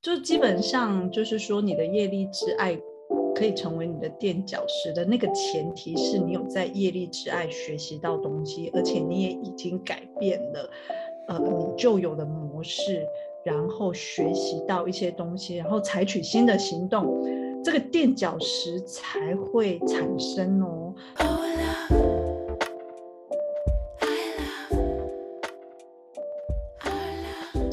[0.00, 2.78] 就基本上就是说，你的业力之爱
[3.34, 10.70] 可以成为你的垫脚石的那个前提是你有在业力之爱学习到东西，而且你也已经改变了
[11.26, 13.04] 呃你旧有的模式，
[13.44, 17.20] 然后学习到一些东西，然后采取新的行动，
[17.64, 20.94] 这个垫脚石才会产生哦。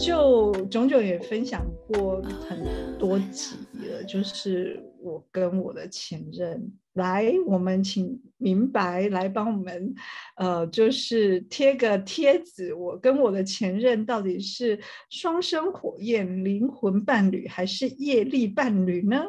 [0.05, 2.63] 就炯炯也分享过很
[2.99, 9.95] 多集了，就是我跟我的前任来，我们请明白来帮我们，
[10.35, 14.79] 呃，就是贴个贴子，我跟我的前任到底是
[15.09, 19.23] 双生火焰灵魂伴侣还是业力伴侣呢？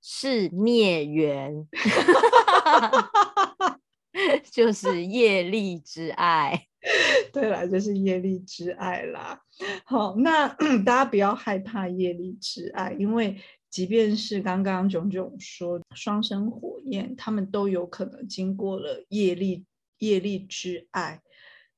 [0.00, 1.68] 是孽缘，
[4.50, 6.68] 就是业力之爱。
[7.32, 9.40] 对啦，就是业力之爱啦。
[9.84, 10.48] 好，那
[10.84, 19.64] 大家不要害怕业力之爱，因为即便是刚刚炯炯说双生火焰，他们都有可能经过了业力
[19.98, 21.20] 业力之爱，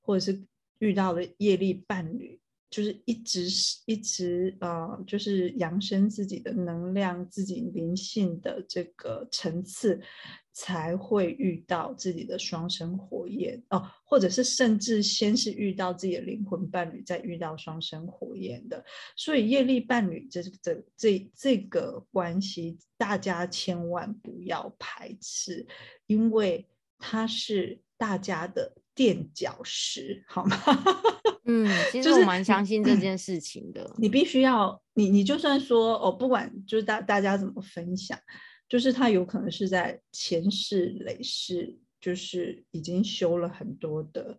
[0.01, 0.43] 或者是
[0.79, 10.01] 遇到了业力伴侣，就是一直是一直呃，就是扬升自己的能量、自己灵性的这个层次。
[10.57, 18.83] 才会遇到自己的双生火焰哦，或者是甚至先是遇到自己的灵魂伴侣，再遇到双生火焰的。
[19.17, 25.67] 所以业力伴侣这这这这个关系，大家千万不要排斥，
[26.07, 26.65] 因为
[27.01, 30.57] 它是大家的垫脚石，好吗？
[31.47, 33.93] 嗯，其实我蛮相信这件事情的。
[33.99, 38.17] 你必须要，你你就算说哦，不管就是大大家怎么分享。
[38.69, 44.39] 就是他有可能是在前世累世，就是已经修了很多的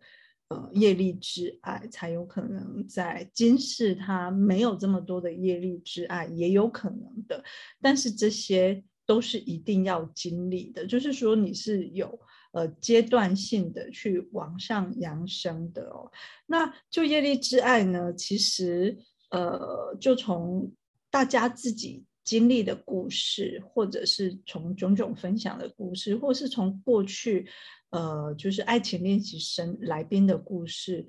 [0.49, 7.43] 呃业力之爱，才有可能在今世他没有这么多的业力之爱，也有可能的。
[7.81, 12.19] 但是这些都是一定要经历的，就是说你是有
[12.51, 16.11] 呃阶段性的去往上扬升的哦。
[16.47, 18.97] 那就业力之爱呢，其实
[19.29, 20.73] 呃就从
[21.09, 22.03] 大家自己。
[22.25, 27.47] 经历的故事，或者是从种种分享的故事，或是从过去，
[27.91, 31.07] 呃，就是爱情练习生来宾的故事，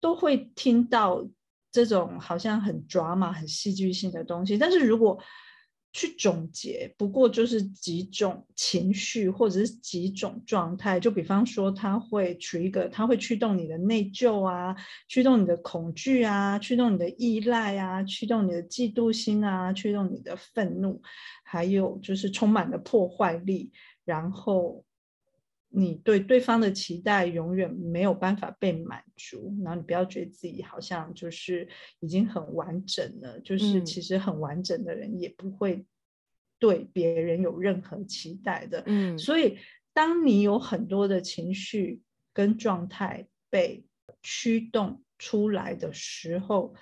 [0.00, 1.26] 都会听到
[1.72, 4.58] 这种好像很抓马、很戏剧性的东西。
[4.58, 5.18] 但是如果
[5.92, 14.76] 去总结，不过就是几种情绪或者是几种状态，就比方说，它会取一个，它会驱动你的内疚啊，
[15.08, 21.02] 驱动你的恐惧啊，驱动你的依赖啊，驱动你的嫉妒心啊，驱动你的愤怒，
[21.42, 23.72] 还有就是充满了破坏力，
[24.04, 24.84] 然后。
[25.72, 31.68] 你对对方的期待永远没有办法被满足，然后你不要觉得自己好像就是
[32.00, 35.86] 已经很完整了，就是其实很完整的人也不会
[36.58, 38.82] 对别人有任何期待的。
[38.86, 39.58] 嗯，所以
[39.92, 42.02] 当你有很多的情绪
[42.32, 43.84] 跟状态被
[44.22, 46.74] 驱动出来的时候，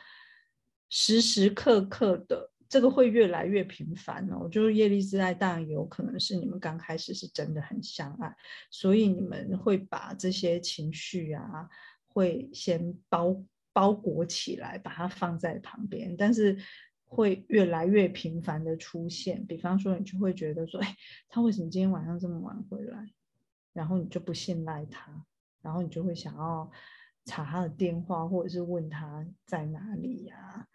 [0.88, 2.50] 时时刻刻的。
[2.68, 8.36] 这个会越来越频繁哦，就是业力之爱，当然有可能是你们刚开始是真的很相爱，
[8.70, 11.66] 所以你们会把这些情绪啊，
[12.06, 13.42] 会先包
[13.72, 16.58] 包裹起来，把它放在旁边，但是
[17.06, 19.46] 会越来越频繁的出现。
[19.46, 20.94] 比方说，你就会觉得说，哎，
[21.26, 23.10] 他为什么今天晚上这么晚回来？
[23.72, 25.24] 然后你就不信赖他，
[25.62, 26.70] 然后你就会想要
[27.24, 30.67] 查他的电话，或者是问他在哪里呀？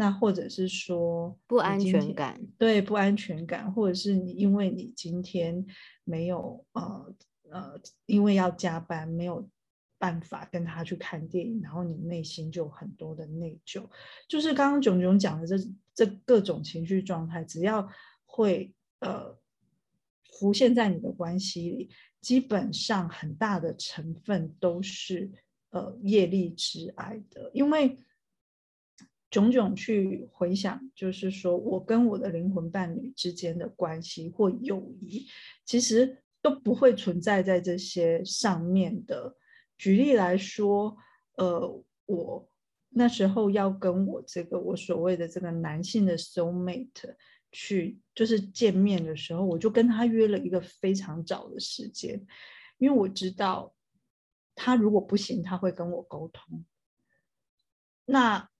[0.00, 5.62] 那或者是说不安全感，对不安全感，或者是你因为你今天
[6.04, 7.14] 没有呃
[7.50, 9.46] 呃，因为要加班没有
[9.98, 13.86] 办法跟他去看电影，然后你内心就很多的内疚。
[14.26, 15.58] 就是刚刚炯炯讲的这
[15.94, 17.86] 这各种情绪状态，只要
[18.24, 19.36] 会呃
[20.38, 21.90] 浮现在你的关系里，
[22.22, 25.30] 基本上很大的成分都是
[25.68, 27.98] 呃业力之爱的，因为。
[29.30, 35.26] 种种去回想，就是说我跟我的灵魂伴侣之间的关系或友谊，
[35.64, 39.36] 其实都不会存在在这些上面的。
[39.78, 40.96] 举例来说，
[41.36, 42.48] 呃，我
[42.90, 47.14] 那时候要跟我这个我所谓的这个男性的 soul mate
[47.52, 52.20] 去，就是见面的时候，我就跟他约了一个非常早的时间，
[52.78, 53.72] 因为我知道
[54.54, 56.64] 他如果不行，他会跟我沟通。
[58.04, 58.50] 那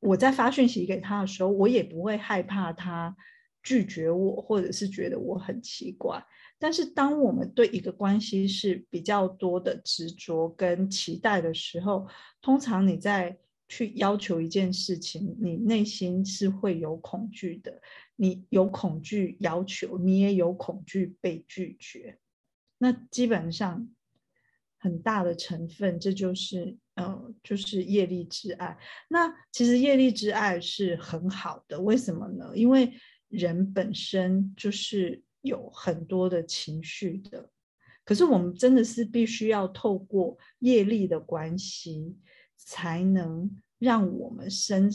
[0.00, 3.16] 我在发讯息给他的时候，我也不会害怕他
[3.62, 6.24] 拒绝我，或者是觉得我很奇怪。
[6.58, 12.08] 但是，当我们对一个关系是比较多的执着跟期待的时候，
[12.40, 13.36] 通常你在
[13.68, 17.82] 去要求一件事情，你内心是会有恐惧的。
[18.14, 22.18] 你有恐惧要求，你也有恐惧被拒绝。
[22.78, 23.88] 那基本上
[24.86, 28.78] 很大的成分，这就是呃，就是业力之爱。
[29.08, 32.52] 那其实业力之爱是很好的，为什么呢？
[32.54, 32.92] 因为
[33.28, 37.50] 人本身就是有很多的情绪的，
[38.04, 42.16] 可是我们真的是必须要透过业力的关系，
[42.56, 43.50] 才能
[43.80, 44.88] 让我们深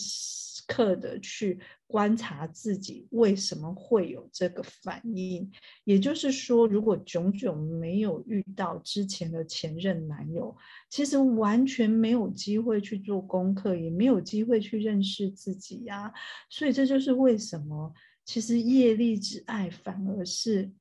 [0.66, 1.60] 刻的去
[1.92, 5.52] 观察自己为什么会有这个反应。
[5.84, 10.56] 也就是说，如果炯炯没有遇到之前的前任男友，
[10.90, 16.14] 其实完全没有机会去做功课，也没有机会去认识自己呀。
[16.50, 17.94] 所以这就是为什么。
[18.24, 20.72] 其实业力之爱反而是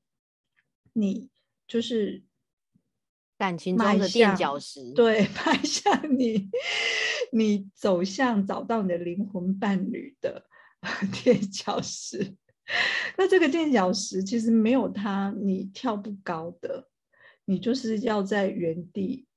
[0.93, 1.27] 你
[1.67, 2.21] 就是
[3.37, 6.49] 感情中的垫脚石，对， 迈向你，
[7.33, 10.45] 你走向找到你的灵魂伴侣的
[11.23, 12.35] 垫脚石。
[13.17, 16.87] 那这个垫脚石其实没有它，你跳不高的，
[17.45, 19.27] 你就是要在原地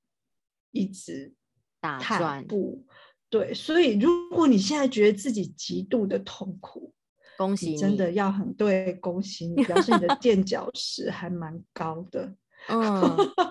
[0.70, 1.34] 一直
[1.80, 2.86] 打转步。
[3.28, 6.94] 对，所以如果你现在觉得自己极度的痛苦，
[7.36, 7.76] 恭喜你！
[7.76, 12.36] 真的要很对，恭喜你，表示你的 垫脚石还蛮高的。
[12.68, 13.02] 嗯，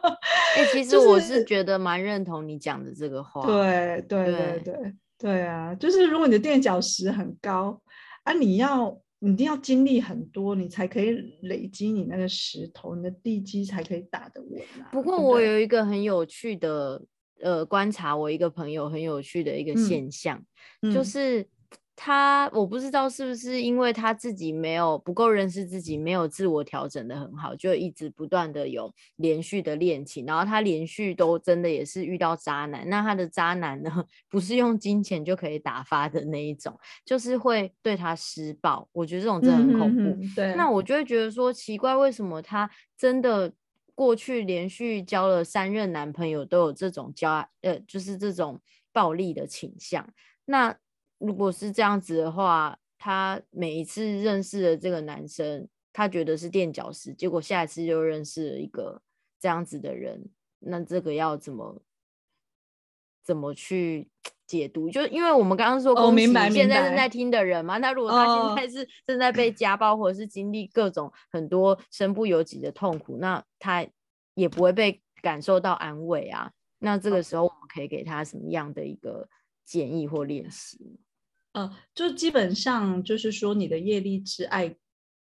[0.56, 3.46] 哎，其实我是觉得蛮认同你讲的这个话。
[3.46, 7.82] 对对对对对啊，就是如果你的垫脚石很高
[8.24, 11.12] 啊，你要你一定要经历很多，你才可以
[11.44, 14.92] 累积你那个石头，你的地基才可以打得稳啊。
[14.92, 17.02] 不过我有一个很有趣的
[17.42, 20.44] 呃观察，我一个朋友很有趣的一个现象，
[20.94, 21.48] 就是。
[21.96, 32.90] 他我不知道是不是因为他自己没有不够认识自己，没有自我调整的很好，就一直不断的有连续的恋情，然后他连续都真的也是遇到渣男。
[32.90, 38.90] 那他的渣男呢，不是用金钱就可以打发的那一种，就是会对他施暴。
[38.92, 40.36] 我觉得这种真的很恐怖。
[40.36, 43.54] 对，那我就会觉得说奇怪，为什么他真的
[43.94, 48.60] 过去连续交了三任男朋友都有这种交呃，就是这种
[48.92, 50.08] 暴力的倾向？
[50.46, 50.76] 那
[51.26, 59.02] 如果是这样子的话，他每一次认识的这个男生，他觉得是垫脚石，结果下一次就认识了一个
[59.40, 60.30] 这样子的人，
[60.60, 61.82] 那这个要怎么
[63.24, 64.10] 怎么去
[64.46, 64.90] 解读？
[64.90, 73.88] 就因为我们刚刚说，恭喜现在正在听的人嘛，那如果他现在是正在被家暴，或者是经历各种很多身不由己的痛苦，那他
[74.34, 76.52] 也不会被感受到安慰啊。
[76.80, 79.30] 那这个时候，我们可以给他什么样的一个
[79.64, 81.00] 建议或练习？
[81.54, 84.76] 呃，就基本上就是说，你的业力之爱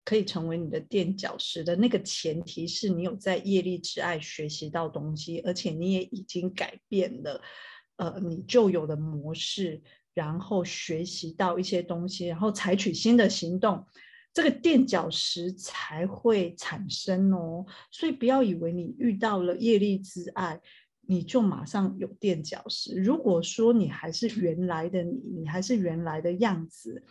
[0.04, 7.42] 可以成为你的垫脚石的那个前提是你有在业力之爱学习到东西，而且你也已经改变了
[7.98, 9.82] 呃你旧有的模式，
[10.14, 13.86] 然后学习到一些东西，然后采取新的行动，
[14.34, 17.66] 这个垫脚石才会产生哦。
[17.92, 20.62] 所以不要以为你遇到了业力之爱。
[21.12, 22.96] 你就马上有垫脚石。
[22.96, 27.04] 如果说你还是原来的你，你还是原来的样子，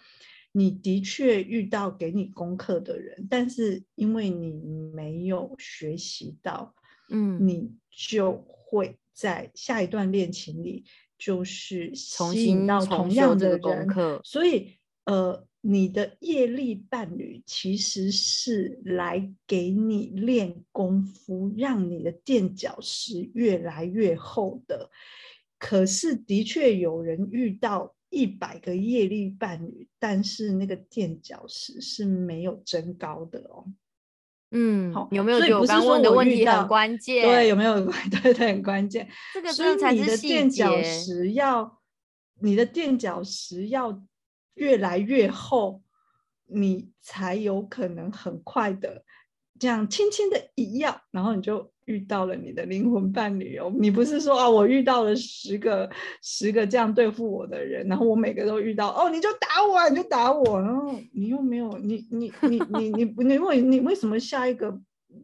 [0.52, 4.52] 你的确遇到给你功课的人，但是因为你
[4.94, 6.74] 没有学习到，
[7.10, 10.84] 嗯，你就会在下一段恋情里
[11.18, 13.86] 就是吸引到同样的人，
[14.24, 15.46] 所以呃。
[15.62, 24.90] 你的业力伴侣其实是来给你练功夫，让你的垫脚石越来越厚的。
[25.58, 33.66] 可是，的确有人遇到一百个业力伴侣，但是那个垫脚石是没有增高的哦。
[34.52, 35.38] 嗯，好，有没有？
[35.38, 37.78] 所以不是说的问题很关键，对，有没有？
[38.22, 39.06] 对对，很关键。
[39.34, 41.80] 这个所以你的垫脚石要，
[42.40, 44.02] 你的垫脚石要
[44.60, 45.82] 越来越厚。
[46.52, 49.04] 你才有可能很快的
[49.56, 53.72] 这样轻轻的一样，然后你就遇到了你的灵魂伴侣哦。
[53.78, 55.88] 你不是说啊，我遇到了十个
[56.24, 64.76] 十个这样对付我的人，然后我每个都遇到哦，你就打我，你就打我，然后你又没有你你你你你你为你为什么下一个？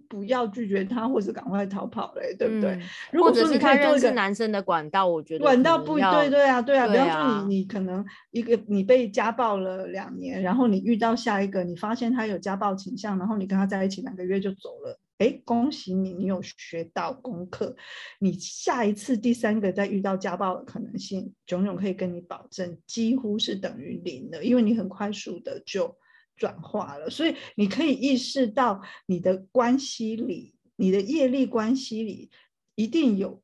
[0.08, 2.78] 不要拒绝他，或是赶快逃跑嘞，对不对？
[3.12, 6.86] 如果说你可以做一个男生的管道，我觉得管道不对，对啊，对啊。
[6.86, 17.76] 比方说你，你可能一个你被家暴了两年，然后你遇到下一个，你发现他有家暴倾向，然后你跟他在一起两个月就走了，哎，恭喜你，你有学到功课。
[18.18, 25.96] 你下一次第三个再遇到家暴的可能性，炯炯可以跟你保证，几乎是等于零的，因为你很快速的就。
[26.36, 32.30] 转化了，所以你可以意识到你的关系里，你的业力关系里
[32.74, 33.42] 一定有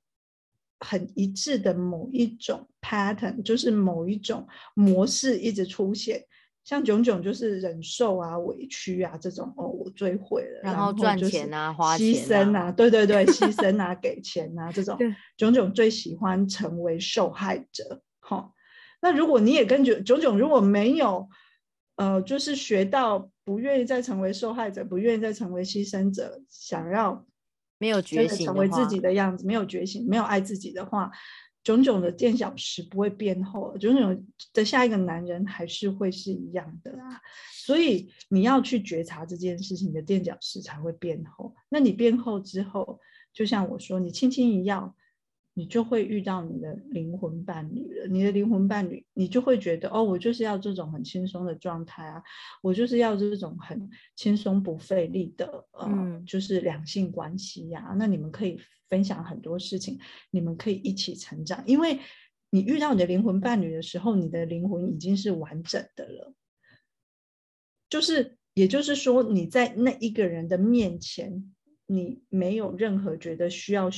[0.81, 6.25] 很一致的某一种 pattern，就是某一种模式一直出现。
[6.65, 10.61] 像炯炯就是忍受啊、委屈啊这种哦，我最会了。
[10.63, 14.97] 然后赚钱啊、花牺牲啊，对对对， 牺牲啊、给钱啊这种。
[15.37, 18.03] 炯炯最喜欢成为受害者。
[18.21, 18.53] 哈，
[19.01, 21.29] 那如果你也跟炯炯炯如果没有，
[22.03, 27.25] 呃，就是学到不愿意再成为受害者，不愿意再成为牺牲者，想要
[27.79, 31.13] 没有觉醒成为自己的样子，没有觉醒，没有爱自己的话。
[31.63, 37.21] 炯炯的垫脚石不会变厚，炯炯的下一个男人还是会是一样的啊。
[37.53, 41.55] 所以你要去觉察这件事情，你的垫脚石才会变厚。
[41.69, 42.99] 那你变厚之后，
[43.33, 44.93] 就像我说，你轻轻一要。
[45.55, 48.07] 你就会遇到你的灵魂伴侣了。
[48.07, 52.23] 你的灵魂伴侣，你就会觉得哦，我就是要这种很轻松的状态啊，
[52.63, 57.95] 我就是要这种很轻松不费力的，呃，就是两性关系呀。
[57.99, 59.99] 那你们可以分享很多事情，
[60.31, 61.63] 你们可以一起成长。
[61.67, 61.99] 因为
[62.49, 66.35] 你遇到你的灵魂伴侣的时候，你的灵魂已经是完整的了。
[67.91, 71.53] 就是，也就是说，你在那一个人的面前，
[71.85, 73.91] 你没有任何觉得需要。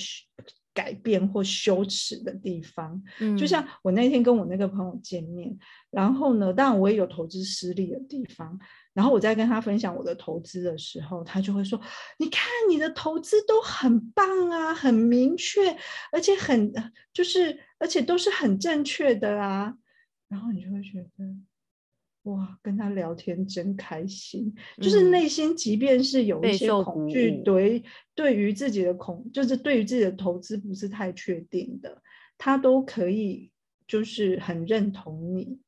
[0.74, 5.56] 改变或羞耻的地方，嗯，就像我那天跟我那个朋友见面，
[5.90, 8.58] 然后呢，当然我也有投资失利的地方，
[8.92, 11.80] 然后我在跟他分享我的投资的时候，他就会说
[12.18, 15.60] ：“你看你的投资都很棒啊，很明确，
[16.10, 16.72] 而且很
[17.12, 19.74] 就是，而且都是很正确的啊。”
[20.28, 21.08] 然后你就会觉得。
[22.24, 24.54] 哇，跟他聊天真开心。
[24.78, 27.82] 就是内心，即便是有一些恐惧，对
[28.14, 32.02] 对于自己的恐，就是对于自己的投资不是太确定的，
[32.38, 33.50] 他都可以
[33.86, 35.60] 就是很认同你，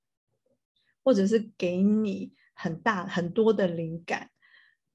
[1.05, 4.31] 或者是给你很大很多的灵感。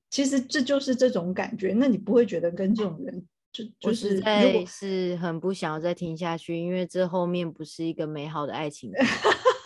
[0.10, 1.74] 其实这就是这种感觉。
[1.78, 8.92] 那你不会觉得跟这种人就就是如果是很不想要再听下去，因为这后面不是一个美好的爱情。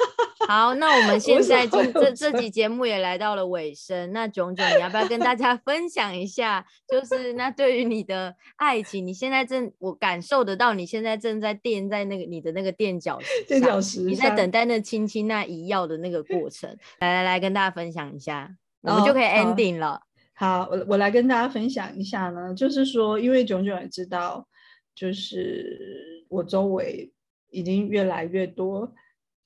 [0.47, 4.11] 好，那我们 现在这这这集节目也来到了尾声。
[4.11, 6.65] 那炯炯，你要不要跟大 家分享一下？
[6.87, 16.69] 就是那对于你的爱情，你现在正我感受得到，你现在正在垫在那个你的那个垫脚石，垫脚石，你在等待那亲亲那一药的那个过程。
[16.99, 20.01] 来来来，跟大家分享一下，我们就可以 ending 了。
[20.33, 24.47] 好，我我来跟大家分享一下呢，就是说，因为炯炯也知道，
[24.93, 27.11] 就是我周围
[27.49, 28.93] 已经越来越多。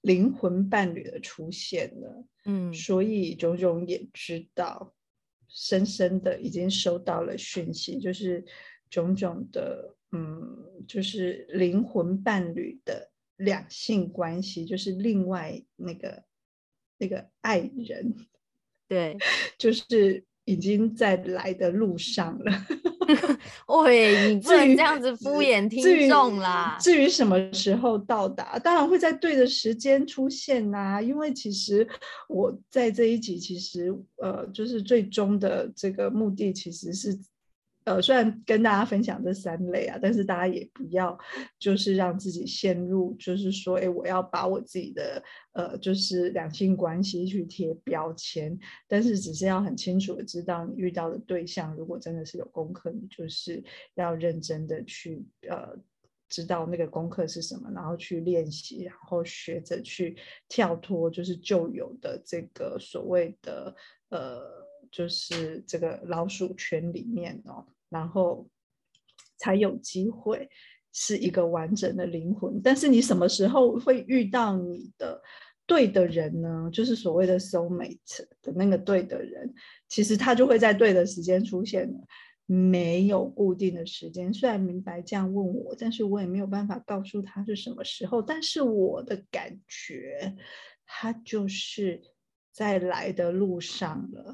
[0.02, 4.96] 灵魂伴侣的出现了，嗯，所以炯炯也知道，
[5.48, 8.46] 深深的已经收到了讯息，就是
[8.90, 16.24] 种种的，嗯，就是灵魂伴侣的两性关系，就是另外那个
[16.98, 18.16] 那个爱人，
[18.88, 19.18] 对，
[19.58, 22.52] 就是已经在来的路上了。
[23.68, 26.78] 喂，你不能这样子敷衍听众啦。
[26.80, 31.02] 至于什么时候到达，当然会在对的时间出现呐。
[31.02, 31.88] 因为其实
[32.28, 37.20] 我在这一集，其实呃，就是最终的这个目的其实是。
[37.90, 41.18] 呃，虽然跟大家分享这三类啊，但是大家也不要
[41.58, 48.56] 就是让自己陷入，就是说，哎，我要把我自己的呃，就是两性关系去贴标签，
[48.88, 53.64] 但是只是要很清楚的知道，你遇到的对象如果真的是有功课，你就是
[53.96, 55.76] 要认真的去呃，
[56.30, 60.16] 知道那个功课是什么，然后去练习，然后学着去
[60.48, 63.76] 跳脱，就是旧有的这个所谓的
[64.10, 64.70] 呃。
[64.92, 68.48] 就是这个老鼠圈里面哦，然后
[69.38, 70.50] 才有机会
[70.92, 72.62] 是一个完整的灵魂。
[72.62, 75.22] 但是你什么时候会遇到你的
[75.66, 76.70] 对的人呢？
[76.72, 79.54] 就是所谓的 soul mate 的那个对的人，
[79.88, 82.00] 其实他就会在对的时间出现了，
[82.46, 84.34] 没有固定的时间。
[84.34, 88.22] 虽然明白这样问我，但是我也没有办法告诉他是什么时候。
[88.22, 90.36] 但是我的感觉，
[90.86, 92.02] 他就是。
[92.52, 94.34] 在来的路上了，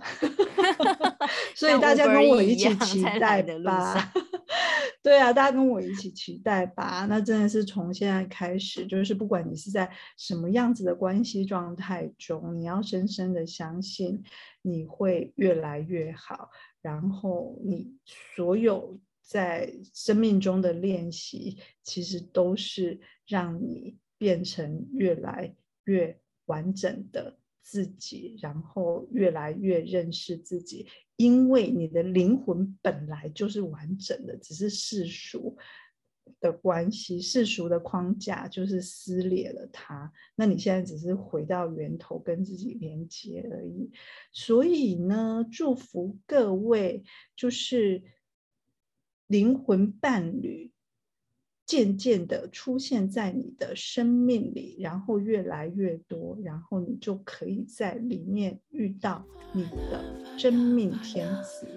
[1.56, 4.12] 所以大家跟我一起期待吧。
[5.04, 7.06] 对啊，大家跟我一起期待吧。
[7.08, 14.24] 那真的是从现在开始，就是不管你是在什么样子的关系状态中，你要深深的相信
[14.64, 16.50] 你会越来越好。
[16.82, 27.38] 然后你所有在生命中的练习，其实都是让你变成越来越完整的。
[27.66, 35.58] 自己，然后越来越认识自己，因为你的灵魂本来就是完整的，只是世俗
[36.40, 40.14] 的关系、世俗的框架就是撕裂了它。
[40.36, 43.92] 那你现在只是回到源头，跟自己连接而已。
[44.32, 47.04] 所以呢，祝福各位，
[47.36, 48.04] 就是
[49.26, 50.72] 灵魂伴侣
[51.66, 60.04] 渐渐的出现在你的生命里，然后越来越多，然后你就可以在里面遇到你的
[60.38, 61.68] 真命天子。